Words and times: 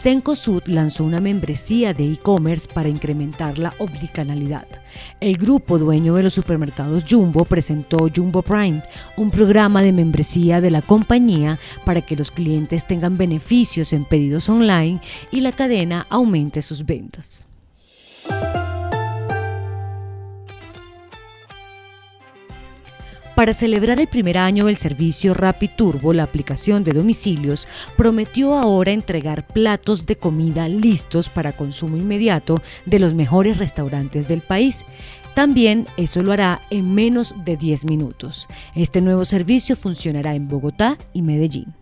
Cencosud 0.00 0.62
lanzó 0.64 1.04
una 1.04 1.18
membresía 1.18 1.92
de 1.92 2.10
e-commerce 2.10 2.66
para 2.72 2.88
incrementar 2.88 3.58
la 3.58 3.74
omnicanalidad. 3.78 4.66
El 5.20 5.36
grupo 5.36 5.78
dueño 5.78 6.14
de 6.14 6.22
los 6.22 6.32
supermercados 6.32 7.04
Jumbo 7.06 7.44
presentó 7.44 8.08
Jumbo 8.08 8.40
Prime, 8.40 8.82
un 9.18 9.30
programa 9.30 9.82
de 9.82 9.92
membresía 9.92 10.62
de 10.62 10.70
la 10.70 10.80
compañía 10.80 11.58
para 11.84 12.00
que 12.00 12.16
los 12.16 12.30
clientes 12.30 12.86
tengan 12.86 13.18
beneficios 13.18 13.92
en 13.92 14.06
pedidos 14.06 14.48
online 14.48 15.02
y 15.30 15.42
la 15.42 15.52
cadena 15.52 16.06
aumente 16.08 16.62
sus 16.62 16.86
ventas. 16.86 17.49
Para 23.40 23.54
celebrar 23.54 23.98
el 23.98 24.06
primer 24.06 24.36
año 24.36 24.66
del 24.66 24.76
servicio 24.76 25.32
Rapid 25.32 25.70
Turbo, 25.74 26.12
la 26.12 26.24
aplicación 26.24 26.84
de 26.84 26.92
domicilios 26.92 27.66
prometió 27.96 28.54
ahora 28.54 28.92
entregar 28.92 29.46
platos 29.46 30.04
de 30.04 30.16
comida 30.16 30.68
listos 30.68 31.30
para 31.30 31.56
consumo 31.56 31.96
inmediato 31.96 32.60
de 32.84 32.98
los 32.98 33.14
mejores 33.14 33.56
restaurantes 33.56 34.28
del 34.28 34.42
país. 34.42 34.84
También 35.32 35.86
eso 35.96 36.20
lo 36.20 36.32
hará 36.32 36.60
en 36.68 36.94
menos 36.94 37.34
de 37.46 37.56
10 37.56 37.86
minutos. 37.86 38.46
Este 38.74 39.00
nuevo 39.00 39.24
servicio 39.24 39.74
funcionará 39.74 40.34
en 40.34 40.46
Bogotá 40.46 40.98
y 41.14 41.22
Medellín. 41.22 41.72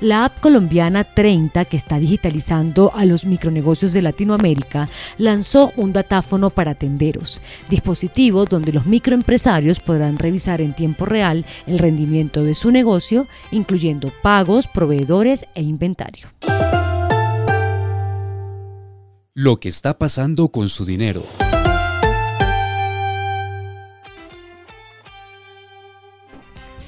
La 0.00 0.24
app 0.24 0.40
colombiana 0.40 1.04
30, 1.04 1.66
que 1.66 1.76
está 1.76 1.98
digitalizando 1.98 2.90
a 2.94 3.04
los 3.04 3.26
micronegocios 3.26 3.92
de 3.92 4.00
Latinoamérica, 4.00 4.88
lanzó 5.18 5.72
un 5.76 5.92
datáfono 5.92 6.48
para 6.48 6.74
tenderos, 6.74 7.42
dispositivo 7.68 8.46
donde 8.46 8.72
los 8.72 8.86
microempresarios 8.86 9.78
podrán 9.78 10.16
revisar 10.16 10.62
en 10.62 10.74
tiempo 10.74 11.04
real 11.04 11.44
el 11.66 11.78
rendimiento 11.78 12.42
de 12.42 12.54
su 12.54 12.70
negocio, 12.70 13.26
incluyendo 13.50 14.10
pagos, 14.22 14.68
proveedores 14.68 15.44
e 15.54 15.60
inventario. 15.62 16.28
Lo 19.34 19.60
que 19.60 19.68
está 19.68 19.98
pasando 19.98 20.48
con 20.48 20.68
su 20.68 20.86
dinero. 20.86 21.22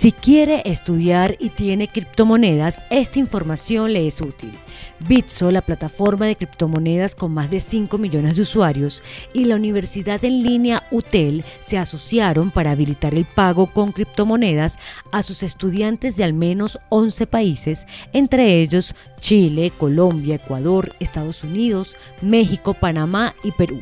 Si 0.03 0.11
quiere 0.11 0.63
estudiar 0.65 1.37
y 1.39 1.51
tiene 1.51 1.87
criptomonedas, 1.87 2.81
esta 2.91 3.21
información 3.21 3.93
le 3.93 4.09
es 4.09 4.21
útil. 4.21 4.59
Bitso, 5.07 5.53
la 5.53 5.63
plataforma 5.63 6.27
de 6.27 6.35
criptomonedas 6.35 7.15
con 7.15 7.33
más 7.33 7.49
de 7.53 7.61
5 7.61 7.99
millones 7.99 8.35
de 8.35 8.43
usuarios, 8.43 9.01
y 9.33 9.45
la 9.45 9.55
Universidad 9.55 10.25
en 10.25 10.43
línea 10.43 10.83
UTEL 10.91 11.45
se 11.61 11.79
asociaron 11.79 12.51
para 12.51 12.73
habilitar 12.73 13.15
el 13.15 13.27
pago 13.27 13.69
con 13.73 13.93
criptomonedas 13.93 14.77
a 15.13 15.23
sus 15.23 15.45
estudiantes 15.45 16.17
de 16.17 16.25
al 16.25 16.35
menos 16.35 16.81
11 16.89 17.29
países, 17.29 17.87
entre 18.13 18.61
ellos 18.61 18.97
Chile, 19.21 19.71
Colombia, 19.71 20.35
Ecuador, 20.35 20.97
Estados 20.99 21.45
Unidos, 21.45 21.97
México, 22.21 22.75
Panamá 22.75 23.37
y 23.45 23.53
Perú. 23.53 23.81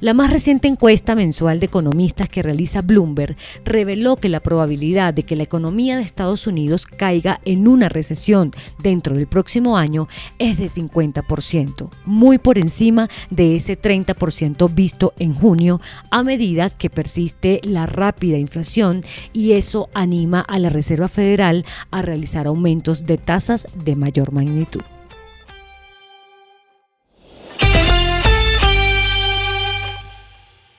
La 0.00 0.14
más 0.14 0.32
reciente 0.32 0.68
encuesta 0.68 1.16
mensual 1.16 1.58
de 1.58 1.66
economistas 1.66 2.28
que 2.28 2.40
realiza 2.40 2.82
Bloomberg 2.82 3.36
reveló 3.64 4.14
que 4.14 4.28
la 4.28 4.38
probabilidad 4.38 5.12
de 5.12 5.24
que 5.24 5.34
la 5.34 5.42
economía 5.42 5.96
de 5.96 6.04
Estados 6.04 6.46
Unidos 6.46 6.86
caiga 6.86 7.40
en 7.44 7.66
una 7.66 7.88
recesión 7.88 8.52
dentro 8.80 9.16
del 9.16 9.26
próximo 9.26 9.76
año 9.76 10.06
es 10.38 10.58
de 10.58 10.66
50%, 10.66 11.90
muy 12.04 12.38
por 12.38 12.58
encima 12.58 13.08
de 13.30 13.56
ese 13.56 13.76
30% 13.76 14.72
visto 14.72 15.14
en 15.18 15.34
junio 15.34 15.80
a 16.12 16.22
medida 16.22 16.70
que 16.70 16.90
persiste 16.90 17.60
la 17.64 17.86
rápida 17.86 18.38
inflación 18.38 19.02
y 19.32 19.52
eso 19.52 19.88
anima 19.94 20.40
a 20.40 20.60
la 20.60 20.68
Reserva 20.68 21.08
Federal 21.08 21.64
a 21.90 22.02
realizar 22.02 22.46
aumentos 22.46 23.04
de 23.04 23.18
tasas 23.18 23.66
de 23.74 23.96
mayor 23.96 24.30
magnitud. 24.30 24.82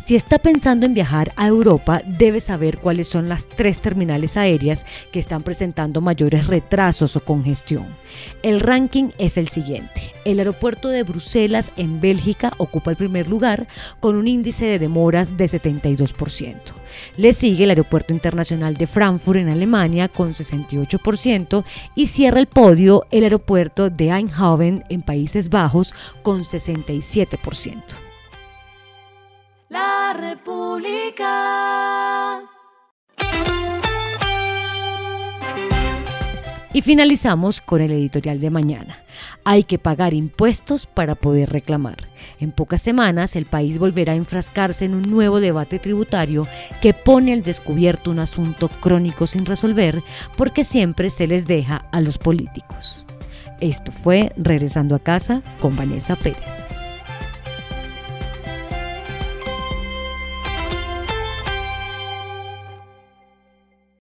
Si 0.00 0.16
está 0.16 0.38
pensando 0.38 0.86
en 0.86 0.94
viajar 0.94 1.32
a 1.36 1.46
Europa, 1.46 2.00
debe 2.06 2.40
saber 2.40 2.78
cuáles 2.78 3.06
son 3.06 3.28
las 3.28 3.46
tres 3.46 3.80
terminales 3.80 4.38
aéreas 4.38 4.86
que 5.12 5.20
están 5.20 5.42
presentando 5.42 6.00
mayores 6.00 6.46
retrasos 6.46 7.16
o 7.16 7.20
congestión. 7.20 7.86
El 8.42 8.60
ranking 8.60 9.10
es 9.18 9.36
el 9.36 9.48
siguiente. 9.48 10.14
El 10.24 10.38
aeropuerto 10.38 10.88
de 10.88 11.02
Bruselas 11.02 11.70
en 11.76 12.00
Bélgica 12.00 12.54
ocupa 12.56 12.90
el 12.90 12.96
primer 12.96 13.28
lugar 13.28 13.68
con 14.00 14.16
un 14.16 14.26
índice 14.26 14.64
de 14.64 14.78
demoras 14.78 15.36
de 15.36 15.44
72%. 15.44 16.54
Le 17.18 17.34
sigue 17.34 17.64
el 17.64 17.70
aeropuerto 17.70 18.14
internacional 18.14 18.78
de 18.78 18.86
Frankfurt 18.86 19.38
en 19.38 19.50
Alemania 19.50 20.08
con 20.08 20.30
68% 20.30 21.62
y 21.94 22.06
cierra 22.06 22.40
el 22.40 22.46
podio 22.46 23.04
el 23.10 23.24
aeropuerto 23.24 23.90
de 23.90 24.08
Eindhoven 24.08 24.82
en 24.88 25.02
Países 25.02 25.50
Bajos 25.50 25.94
con 26.22 26.40
67% 26.40 28.09
la 28.09 28.09
República. 30.20 31.30
Y 36.72 36.82
finalizamos 36.82 37.60
con 37.60 37.80
el 37.80 37.90
editorial 37.90 38.38
de 38.38 38.50
mañana. 38.50 39.02
Hay 39.44 39.64
que 39.64 39.78
pagar 39.78 40.14
impuestos 40.14 40.86
para 40.86 41.16
poder 41.16 41.50
reclamar. 41.50 41.96
En 42.38 42.52
pocas 42.52 42.80
semanas 42.80 43.34
el 43.34 43.46
país 43.46 43.78
volverá 43.78 44.12
a 44.12 44.16
enfrascarse 44.16 44.84
en 44.84 44.94
un 44.94 45.02
nuevo 45.02 45.40
debate 45.40 45.80
tributario 45.80 46.46
que 46.80 46.94
pone 46.94 47.32
al 47.32 47.42
descubierto 47.42 48.10
un 48.10 48.20
asunto 48.20 48.68
crónico 48.68 49.26
sin 49.26 49.46
resolver 49.46 50.02
porque 50.36 50.62
siempre 50.62 51.10
se 51.10 51.26
les 51.26 51.46
deja 51.46 51.84
a 51.90 52.00
los 52.00 52.18
políticos. 52.18 53.04
Esto 53.60 53.90
fue 53.90 54.32
Regresando 54.36 54.94
a 54.94 55.00
casa 55.00 55.42
con 55.60 55.76
Vanessa 55.76 56.14
Pérez. 56.14 56.66